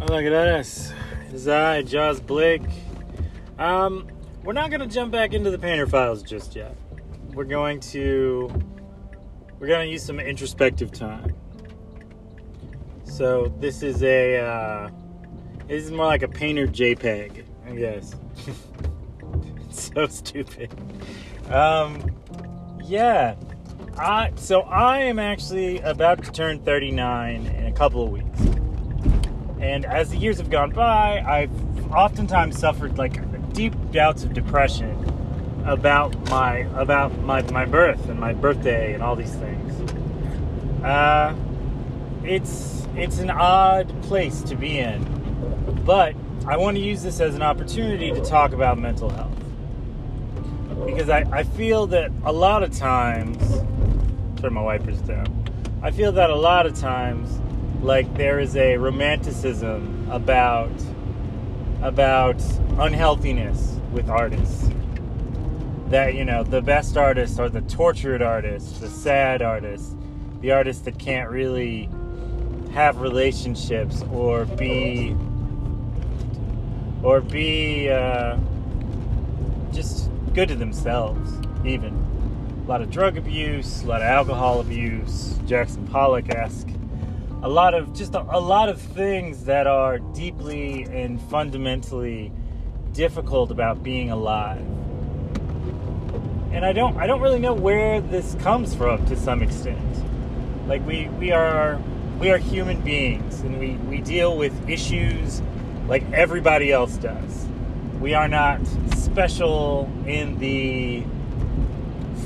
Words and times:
Look 0.00 0.24
at 0.24 0.32
us. 0.32 0.92
It's 1.30 1.46
I, 1.46 1.82
Jaws 1.82 2.20
Blake. 2.20 2.62
Um, 3.58 4.08
we're 4.42 4.54
not 4.54 4.70
gonna 4.70 4.86
jump 4.86 5.12
back 5.12 5.34
into 5.34 5.50
the 5.50 5.58
painter 5.58 5.86
files 5.86 6.22
just 6.22 6.56
yet. 6.56 6.74
We're 7.34 7.44
going 7.44 7.80
to 7.80 8.50
we're 9.58 9.68
gonna 9.68 9.84
use 9.84 10.02
some 10.02 10.18
introspective 10.18 10.90
time. 10.90 11.34
So 13.04 13.52
this 13.60 13.82
is 13.82 14.02
a 14.02 14.38
uh, 14.38 14.90
this 15.68 15.84
is 15.84 15.90
more 15.90 16.06
like 16.06 16.22
a 16.22 16.28
painter 16.28 16.66
JPEG, 16.66 17.44
I 17.66 17.72
guess. 17.74 18.16
so 19.70 20.06
stupid. 20.06 20.72
Um, 21.50 22.10
yeah. 22.82 23.36
I 23.98 24.32
so 24.36 24.62
I 24.62 25.00
am 25.00 25.18
actually 25.18 25.78
about 25.80 26.24
to 26.24 26.32
turn 26.32 26.64
39 26.64 27.46
in 27.46 27.66
a 27.66 27.72
couple 27.72 28.02
of 28.02 28.10
weeks. 28.10 28.49
And 29.60 29.84
as 29.84 30.10
the 30.10 30.16
years 30.16 30.38
have 30.38 30.50
gone 30.50 30.70
by, 30.70 31.20
I've 31.20 31.92
oftentimes 31.92 32.58
suffered 32.58 32.96
like 32.96 33.52
deep 33.52 33.74
doubts 33.92 34.24
of 34.24 34.32
depression 34.32 34.96
about 35.66 36.16
my 36.30 36.58
about 36.74 37.16
my, 37.20 37.42
my 37.50 37.66
birth 37.66 38.08
and 38.08 38.18
my 38.18 38.32
birthday 38.32 38.94
and 38.94 39.02
all 39.02 39.16
these 39.16 39.34
things. 39.34 39.92
Uh, 40.82 41.34
it's 42.24 42.86
it's 42.96 43.18
an 43.18 43.30
odd 43.30 44.02
place 44.02 44.40
to 44.42 44.56
be 44.56 44.78
in, 44.78 45.04
but 45.84 46.14
I 46.46 46.56
want 46.56 46.76
to 46.78 46.82
use 46.82 47.02
this 47.02 47.20
as 47.20 47.34
an 47.34 47.42
opportunity 47.42 48.10
to 48.12 48.20
talk 48.22 48.52
about 48.52 48.78
mental 48.78 49.10
health 49.10 49.36
because 50.86 51.10
I, 51.10 51.20
I 51.30 51.42
feel 51.42 51.86
that 51.88 52.10
a 52.24 52.32
lot 52.32 52.62
of 52.62 52.74
times 52.76 53.38
turn 54.40 54.54
my 54.54 54.62
wipers 54.62 55.00
down. 55.02 55.26
I 55.82 55.90
feel 55.90 56.12
that 56.12 56.30
a 56.30 56.34
lot 56.34 56.66
of 56.66 56.74
times 56.78 57.40
like 57.82 58.12
there 58.14 58.38
is 58.38 58.56
a 58.56 58.76
romanticism 58.76 60.08
about 60.10 60.70
about 61.82 62.42
unhealthiness 62.78 63.80
with 63.92 64.10
artists. 64.10 64.68
That 65.88 66.14
you 66.14 66.24
know 66.24 66.44
the 66.44 66.60
best 66.62 66.96
artists 66.96 67.38
are 67.38 67.48
the 67.48 67.62
tortured 67.62 68.22
artists 68.22 68.78
the 68.78 68.88
sad 68.88 69.42
artists 69.42 69.96
the 70.40 70.52
artists 70.52 70.82
that 70.82 70.98
can't 70.98 71.28
really 71.30 71.88
have 72.72 73.00
relationships 73.00 74.02
or 74.12 74.44
be 74.44 75.16
or 77.02 77.20
be 77.20 77.90
uh, 77.90 78.36
just 79.72 80.10
good 80.32 80.48
to 80.48 80.54
themselves 80.54 81.32
even. 81.64 82.06
A 82.64 82.68
lot 82.70 82.82
of 82.82 82.90
drug 82.90 83.16
abuse 83.16 83.82
a 83.82 83.86
lot 83.86 84.00
of 84.02 84.06
alcohol 84.06 84.60
abuse 84.60 85.34
jackson 85.46 85.84
pollock-esque 85.88 86.68
a 87.42 87.48
lot 87.48 87.72
of 87.74 87.94
just 87.94 88.14
a, 88.14 88.20
a, 88.20 88.38
lot 88.38 88.68
of 88.68 88.80
things 88.80 89.44
that 89.44 89.66
are 89.66 89.98
deeply 89.98 90.82
and 90.82 91.20
fundamentally 91.30 92.30
difficult 92.92 93.50
about 93.50 93.82
being 93.82 94.10
alive. 94.10 94.60
And 96.52 96.64
I 96.66 96.72
don't 96.72 96.96
I 96.98 97.06
don't 97.06 97.20
really 97.20 97.38
know 97.38 97.54
where 97.54 98.00
this 98.00 98.34
comes 98.40 98.74
from 98.74 99.06
to 99.06 99.16
some 99.16 99.42
extent. 99.42 99.78
Like 100.66 100.84
we 100.86 101.08
we 101.18 101.32
are 101.32 101.80
we 102.18 102.30
are 102.30 102.36
human 102.36 102.82
beings 102.82 103.40
and 103.40 103.58
we, 103.58 103.70
we 103.88 104.02
deal 104.02 104.36
with 104.36 104.68
issues 104.68 105.40
like 105.88 106.02
everybody 106.12 106.70
else 106.70 106.96
does. 106.96 107.46
We 108.00 108.12
are 108.12 108.28
not 108.28 108.60
special 108.96 109.90
in 110.06 110.38
the 110.38 111.02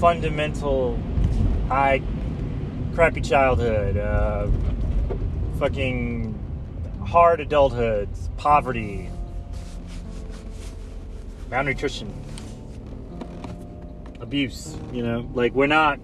fundamental 0.00 0.98
I 1.70 2.02
crappy 2.94 3.20
childhood, 3.20 3.96
uh, 3.96 4.48
fucking 5.58 6.38
hard 7.06 7.40
adulthood, 7.40 8.08
poverty, 8.36 9.08
malnutrition, 11.50 12.12
abuse, 14.20 14.76
you 14.92 15.02
know? 15.02 15.28
Like 15.34 15.54
we're 15.54 15.66
not 15.66 16.00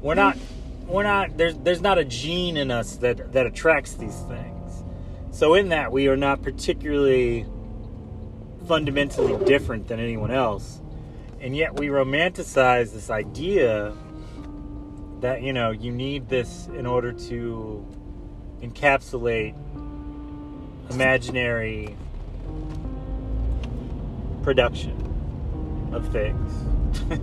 we're 0.00 0.14
not 0.14 0.38
we're 0.86 1.02
not 1.02 1.36
there's 1.36 1.56
there's 1.58 1.80
not 1.80 1.98
a 1.98 2.04
gene 2.04 2.56
in 2.56 2.70
us 2.70 2.96
that 2.96 3.32
that 3.32 3.46
attracts 3.46 3.94
these 3.94 4.18
things. 4.22 4.84
So 5.30 5.54
in 5.54 5.68
that 5.70 5.92
we 5.92 6.08
are 6.08 6.16
not 6.16 6.42
particularly 6.42 7.46
fundamentally 8.66 9.44
different 9.44 9.88
than 9.88 10.00
anyone 10.00 10.30
else. 10.30 10.80
And 11.40 11.56
yet 11.56 11.78
we 11.78 11.88
romanticize 11.88 12.92
this 12.92 13.10
idea 13.10 13.92
that 15.20 15.42
you 15.42 15.52
know 15.52 15.70
you 15.72 15.90
need 15.90 16.28
this 16.28 16.68
in 16.68 16.86
order 16.86 17.12
to 17.12 17.86
encapsulate 18.62 19.54
imaginary 20.90 21.96
production 24.42 25.90
of 25.92 26.08
things. 26.12 26.52
that 27.08 27.18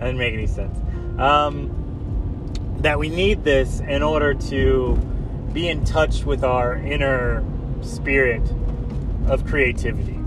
didn't 0.00 0.18
make 0.18 0.34
any 0.34 0.46
sense. 0.46 0.78
Um, 1.20 1.82
that 2.78 2.98
we 2.98 3.08
need 3.08 3.44
this 3.44 3.80
in 3.80 4.02
order 4.02 4.34
to 4.34 4.96
be 5.52 5.68
in 5.68 5.84
touch 5.84 6.24
with 6.24 6.44
our 6.44 6.76
inner 6.76 7.44
spirit 7.82 8.42
of 9.28 9.46
creativity. 9.46 10.18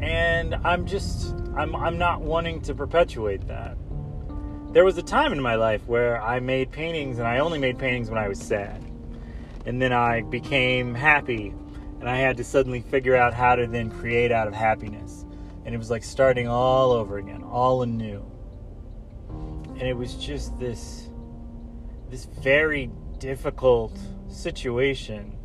And 0.00 0.54
I'm 0.64 0.86
just, 0.86 1.34
I'm, 1.56 1.74
I'm 1.74 1.98
not 1.98 2.20
wanting 2.20 2.60
to 2.62 2.74
perpetuate 2.74 3.46
that 3.48 3.76
there 4.74 4.84
was 4.84 4.98
a 4.98 5.02
time 5.02 5.32
in 5.32 5.40
my 5.40 5.54
life 5.54 5.86
where 5.86 6.20
I 6.20 6.40
made 6.40 6.72
paintings 6.72 7.18
and 7.18 7.28
I 7.28 7.38
only 7.38 7.60
made 7.60 7.78
paintings 7.78 8.10
when 8.10 8.18
I 8.18 8.26
was 8.26 8.40
sad. 8.40 8.84
And 9.66 9.80
then 9.80 9.92
I 9.92 10.22
became 10.22 10.96
happy 10.96 11.54
and 12.00 12.08
I 12.08 12.16
had 12.16 12.36
to 12.38 12.44
suddenly 12.44 12.80
figure 12.80 13.14
out 13.14 13.32
how 13.32 13.54
to 13.54 13.68
then 13.68 13.88
create 13.88 14.32
out 14.32 14.48
of 14.48 14.52
happiness. 14.52 15.24
And 15.64 15.76
it 15.76 15.78
was 15.78 15.90
like 15.90 16.02
starting 16.02 16.48
all 16.48 16.90
over 16.90 17.18
again, 17.18 17.44
all 17.44 17.82
anew. 17.82 18.28
And 19.78 19.82
it 19.82 19.96
was 19.96 20.16
just 20.16 20.58
this 20.58 21.08
this 22.10 22.24
very 22.24 22.90
difficult 23.18 23.96
situation 24.28 25.38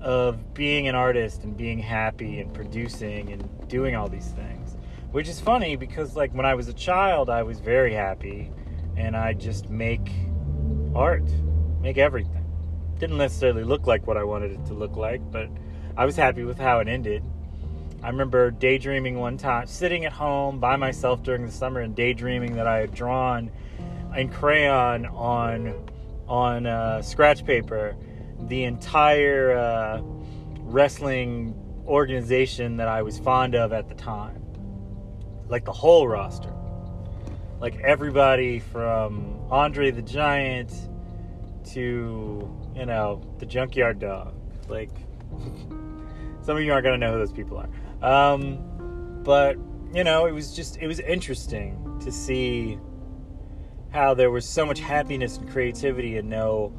of 0.00 0.54
being 0.54 0.86
an 0.86 0.94
artist 0.94 1.42
and 1.42 1.56
being 1.56 1.80
happy 1.80 2.40
and 2.40 2.54
producing 2.54 3.32
and 3.32 3.68
doing 3.68 3.96
all 3.96 4.08
these 4.08 4.28
things. 4.28 4.75
Which 5.16 5.28
is 5.28 5.40
funny 5.40 5.76
because, 5.76 6.14
like, 6.14 6.34
when 6.34 6.44
I 6.44 6.52
was 6.52 6.68
a 6.68 6.74
child, 6.74 7.30
I 7.30 7.42
was 7.42 7.58
very 7.58 7.94
happy 7.94 8.52
and 8.98 9.16
I 9.16 9.32
just 9.32 9.70
make 9.70 10.10
art, 10.94 11.24
make 11.80 11.96
everything. 11.96 12.44
Didn't 12.98 13.16
necessarily 13.16 13.64
look 13.64 13.86
like 13.86 14.06
what 14.06 14.18
I 14.18 14.24
wanted 14.24 14.52
it 14.52 14.66
to 14.66 14.74
look 14.74 14.94
like, 14.94 15.22
but 15.30 15.48
I 15.96 16.04
was 16.04 16.16
happy 16.16 16.44
with 16.44 16.58
how 16.58 16.80
it 16.80 16.88
ended. 16.88 17.24
I 18.02 18.10
remember 18.10 18.50
daydreaming 18.50 19.18
one 19.18 19.38
time, 19.38 19.66
sitting 19.66 20.04
at 20.04 20.12
home 20.12 20.60
by 20.60 20.76
myself 20.76 21.22
during 21.22 21.46
the 21.46 21.50
summer 21.50 21.80
and 21.80 21.96
daydreaming 21.96 22.54
that 22.56 22.66
I 22.66 22.80
had 22.80 22.92
drawn 22.92 23.50
in 24.14 24.28
crayon 24.28 25.06
on 25.06 25.88
on 26.28 26.66
uh, 26.66 27.00
scratch 27.00 27.42
paper 27.46 27.96
the 28.48 28.64
entire 28.64 29.56
uh, 29.56 30.02
wrestling 30.58 31.54
organization 31.86 32.76
that 32.76 32.88
I 32.88 33.00
was 33.00 33.18
fond 33.18 33.54
of 33.54 33.72
at 33.72 33.88
the 33.88 33.94
time 33.94 34.42
like 35.48 35.64
the 35.64 35.72
whole 35.72 36.08
roster. 36.08 36.52
Like 37.60 37.76
everybody 37.80 38.58
from 38.58 39.40
Andre 39.50 39.90
the 39.90 40.02
Giant 40.02 40.72
to, 41.70 42.72
you 42.74 42.86
know, 42.86 43.22
the 43.38 43.46
Junkyard 43.46 43.98
Dog. 43.98 44.34
Like, 44.68 44.90
some 46.42 46.56
of 46.56 46.62
you 46.62 46.72
aren't 46.72 46.84
to 46.84 46.98
know 46.98 47.12
who 47.12 47.18
those 47.18 47.32
people 47.32 47.58
are. 47.58 47.68
Um, 48.02 49.22
but, 49.22 49.56
you 49.92 50.04
know, 50.04 50.26
it 50.26 50.32
was 50.32 50.54
just, 50.54 50.78
it 50.78 50.86
was 50.86 51.00
interesting 51.00 51.98
to 52.04 52.12
see 52.12 52.78
how 53.90 54.14
there 54.14 54.30
was 54.30 54.46
so 54.46 54.66
much 54.66 54.80
happiness 54.80 55.38
and 55.38 55.48
creativity 55.50 56.18
and 56.18 56.28
no. 56.28 56.72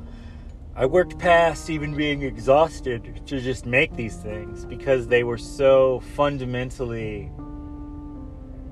I 0.76 0.86
worked 0.86 1.18
past 1.18 1.72
even 1.72 1.96
being 1.96 2.22
exhausted 2.22 3.26
to 3.26 3.42
just 3.42 3.66
make 3.66 3.96
these 3.96 4.16
things 4.18 4.64
because 4.66 5.08
they 5.08 5.24
were 5.24 5.40
so 5.40 6.02
fundamentally 6.16 7.32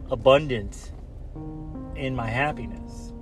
abundant 0.10 0.92
in 1.96 2.16
my 2.16 2.28
happiness. 2.28 3.14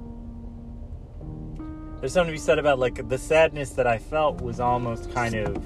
There's 2.00 2.12
something 2.12 2.34
to 2.34 2.38
be 2.38 2.44
said 2.44 2.60
about 2.60 2.80
like 2.80 3.08
the 3.08 3.18
sadness 3.18 3.72
that 3.72 3.88
I 3.88 3.98
felt 3.98 4.42
was 4.42 4.60
almost 4.60 5.12
kind 5.14 5.36
of 5.36 5.64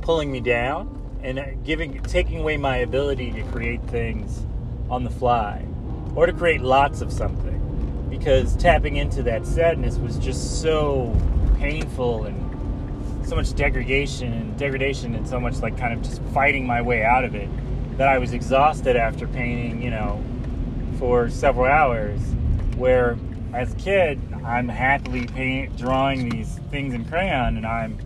pulling 0.00 0.30
me 0.30 0.40
down 0.40 0.94
and 1.22 1.64
giving 1.64 2.00
taking 2.04 2.40
away 2.40 2.56
my 2.56 2.78
ability 2.78 3.32
to 3.32 3.42
create 3.44 3.82
things 3.84 4.46
on 4.88 5.02
the 5.02 5.10
fly 5.10 5.66
or 6.14 6.26
to 6.26 6.32
create 6.32 6.60
lots 6.60 7.00
of 7.00 7.12
something 7.12 8.06
because 8.08 8.56
tapping 8.56 8.96
into 8.96 9.22
that 9.24 9.44
sadness 9.44 9.98
was 9.98 10.18
just 10.18 10.62
so 10.62 11.14
painful 11.58 12.24
and 12.24 13.26
so 13.26 13.34
much 13.34 13.52
degradation 13.54 14.32
and 14.32 14.56
degradation 14.56 15.14
and 15.14 15.28
so 15.28 15.38
much 15.38 15.58
like 15.58 15.76
kind 15.76 15.92
of 15.92 16.02
just 16.02 16.22
fighting 16.32 16.66
my 16.66 16.80
way 16.80 17.02
out 17.02 17.24
of 17.24 17.34
it 17.34 17.48
that 17.98 18.08
I 18.08 18.18
was 18.18 18.32
exhausted 18.32 18.94
after 18.96 19.26
painting, 19.26 19.82
you 19.82 19.90
know, 19.90 20.22
for 20.98 21.28
several 21.28 21.66
hours. 21.66 22.20
Where 22.76 23.18
as 23.52 23.72
a 23.72 23.76
kid, 23.76 24.20
I'm 24.44 24.68
happily 24.68 25.26
paint, 25.26 25.76
drawing 25.76 26.28
these 26.28 26.60
things 26.70 26.94
in 26.94 27.04
crayon, 27.04 27.56
and 27.56 27.66
I'm 27.66 27.98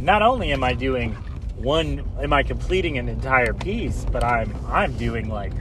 not 0.00 0.22
only 0.22 0.52
am 0.52 0.64
I 0.64 0.74
doing 0.74 1.12
one 1.56 2.04
am 2.20 2.32
I 2.32 2.42
completing 2.42 2.98
an 2.98 3.08
entire 3.08 3.54
piece, 3.54 4.04
but 4.10 4.24
I'm 4.24 4.54
I'm 4.66 4.96
doing 4.96 5.28
like 5.28 5.52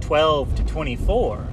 12 0.00 0.54
to 0.54 0.64
24 0.64 1.48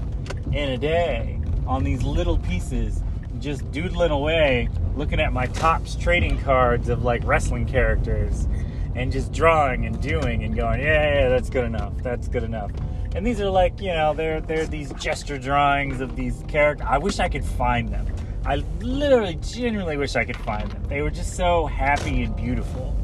in 0.53 0.69
a 0.69 0.77
day 0.77 1.39
on 1.65 1.83
these 1.83 2.03
little 2.03 2.37
pieces, 2.37 3.01
just 3.39 3.69
doodling 3.71 4.11
away, 4.11 4.69
looking 4.95 5.19
at 5.19 5.33
my 5.33 5.47
Topps 5.47 5.95
trading 5.95 6.37
cards 6.41 6.89
of 6.89 7.03
like 7.03 7.23
wrestling 7.25 7.65
characters 7.65 8.47
and 8.95 9.11
just 9.11 9.31
drawing 9.31 9.85
and 9.85 10.01
doing 10.01 10.43
and 10.43 10.55
going, 10.55 10.81
yeah, 10.81 11.21
yeah, 11.21 11.29
that's 11.29 11.49
good 11.49 11.65
enough. 11.65 11.93
That's 12.03 12.27
good 12.27 12.43
enough. 12.43 12.71
And 13.15 13.25
these 13.25 13.41
are 13.41 13.49
like, 13.49 13.81
you 13.81 13.93
know, 13.93 14.13
they're 14.13 14.41
they're 14.41 14.65
these 14.65 14.93
gesture 14.93 15.37
drawings 15.37 15.99
of 16.01 16.15
these 16.15 16.43
characters. 16.47 16.87
I 16.89 16.97
wish 16.97 17.19
I 17.19 17.27
could 17.27 17.43
find 17.43 17.89
them. 17.89 18.07
I 18.45 18.55
literally 18.79 19.35
genuinely 19.35 19.97
wish 19.97 20.15
I 20.15 20.23
could 20.23 20.37
find 20.37 20.69
them. 20.71 20.83
They 20.85 21.01
were 21.01 21.11
just 21.11 21.35
so 21.35 21.65
happy 21.65 22.23
and 22.23 22.35
beautiful. 22.35 22.95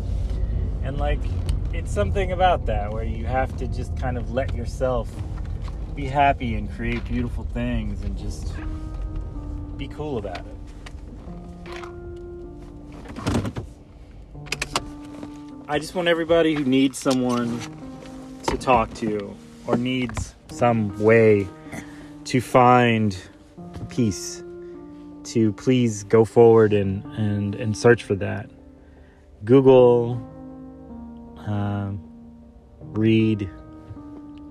And 0.84 0.98
like 0.98 1.19
it's 1.74 1.92
something 1.92 2.31
about 2.31 2.66
that 2.66 2.92
where 2.92 3.04
you 3.04 3.25
have 3.25 3.56
to 3.57 3.68
just 3.68 3.95
kind 3.98 4.18
of 4.18 4.31
let 4.31 4.56
yourself 4.56 5.10
be 5.95 6.06
happy 6.06 6.56
and 6.56 6.72
create 6.72 7.04
beautiful 7.06 7.44
things 7.54 8.04
and 8.04 8.18
just 8.18 8.54
be 9.78 9.88
cool 9.88 10.18
about 10.18 10.40
it. 10.40 10.45
I 15.69 15.80
just 15.80 15.96
want 15.96 16.08
everybody 16.08 16.54
who 16.54 16.64
needs 16.64 16.98
someone 16.98 17.60
to 18.44 18.58
talk 18.58 18.94
to 18.96 19.36
or 19.66 19.75
needs 19.75 20.34
some 20.50 20.98
way 20.98 21.46
to 22.24 22.40
find 22.40 23.18
peace 23.90 24.46
to 25.25 25.52
please 25.52 26.06
go 26.06 26.24
forward 26.24 26.72
and, 26.72 27.04
and, 27.18 27.54
and 27.56 27.78
search 27.78 28.06
for 28.06 28.16
that. 28.16 28.50
Google, 29.44 30.22
uh, 31.46 31.92
read, 32.94 33.50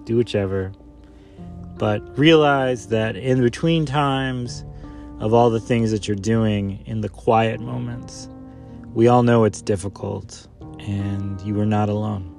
do 0.04 0.18
whichever. 0.18 0.70
But 1.78 2.18
realize 2.18 2.88
that 2.88 3.16
in 3.16 3.40
between 3.40 3.86
times 3.86 4.66
of 5.20 5.32
all 5.32 5.48
the 5.48 5.60
things 5.60 5.92
that 5.92 6.06
you're 6.06 6.14
doing 6.14 6.84
in 6.84 7.00
the 7.00 7.08
quiet 7.08 7.58
moments, 7.58 8.28
we 8.92 9.08
all 9.08 9.22
know 9.22 9.44
it's 9.44 9.62
difficult 9.62 10.46
and 10.86 11.40
you 11.42 11.54
were 11.54 11.66
not 11.66 11.88
alone. 11.88 12.32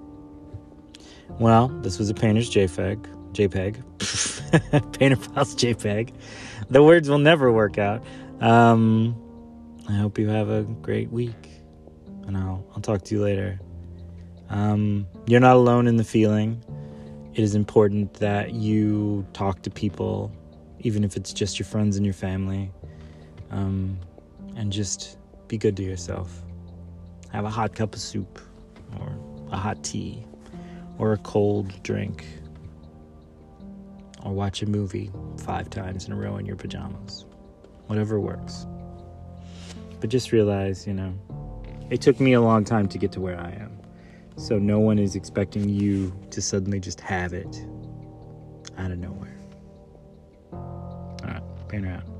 Well, 1.39 1.67
this 1.67 1.99
was 1.99 2.09
a 2.09 2.13
painter's 2.13 2.49
JPEG. 2.49 3.05
JPEG. 3.33 3.83
Painter 4.97 5.17
Files 5.17 5.55
JPEG. 5.55 6.13
The 6.69 6.81
words 6.81 7.09
will 7.09 7.19
never 7.19 7.51
work 7.51 7.77
out. 7.77 8.03
Um, 8.39 9.15
I 9.89 9.93
hope 9.93 10.17
you 10.17 10.29
have 10.29 10.49
a 10.49 10.63
great 10.63 11.11
week, 11.11 11.49
and 12.25 12.37
I'll 12.37 12.65
I'll 12.73 12.81
talk 12.81 13.03
to 13.03 13.15
you 13.15 13.21
later. 13.21 13.59
Um, 14.49 15.07
you're 15.25 15.41
not 15.41 15.57
alone 15.57 15.87
in 15.87 15.97
the 15.97 16.03
feeling. 16.03 16.63
It 17.33 17.43
is 17.43 17.53
important 17.53 18.15
that 18.15 18.53
you 18.53 19.27
talk 19.33 19.61
to 19.63 19.69
people, 19.69 20.31
even 20.79 21.03
if 21.03 21.15
it's 21.15 21.33
just 21.33 21.59
your 21.59 21.65
friends 21.65 21.97
and 21.97 22.05
your 22.05 22.13
family, 22.13 22.71
um, 23.51 23.99
and 24.55 24.71
just 24.71 25.17
be 25.47 25.57
good 25.57 25.77
to 25.77 25.83
yourself 25.83 26.41
have 27.31 27.45
a 27.45 27.49
hot 27.49 27.75
cup 27.75 27.93
of 27.93 28.01
soup 28.01 28.39
or 28.99 29.17
a 29.51 29.57
hot 29.57 29.83
tea 29.83 30.23
or 30.97 31.13
a 31.13 31.17
cold 31.17 31.81
drink 31.83 32.25
or 34.23 34.33
watch 34.33 34.61
a 34.61 34.65
movie 34.65 35.11
five 35.37 35.69
times 35.69 36.05
in 36.05 36.13
a 36.13 36.15
row 36.15 36.37
in 36.37 36.45
your 36.45 36.55
pajamas. 36.55 37.25
Whatever 37.87 38.19
works. 38.19 38.65
But 39.99 40.09
just 40.09 40.31
realize, 40.31 40.85
you 40.85 40.93
know, 40.93 41.13
it 41.89 42.01
took 42.01 42.19
me 42.19 42.33
a 42.33 42.41
long 42.41 42.65
time 42.65 42.87
to 42.89 42.97
get 42.97 43.11
to 43.13 43.21
where 43.21 43.39
I 43.39 43.51
am. 43.51 43.79
So 44.35 44.59
no 44.59 44.79
one 44.79 44.99
is 44.99 45.15
expecting 45.15 45.69
you 45.69 46.13
to 46.31 46.41
suddenly 46.41 46.79
just 46.79 46.99
have 47.01 47.33
it 47.33 47.65
out 48.77 48.91
of 48.91 48.99
nowhere. 48.99 49.39
All 50.53 51.19
right, 51.23 51.41
painter 51.69 51.89
out. 51.89 52.16